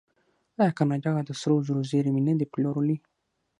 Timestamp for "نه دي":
2.27-2.45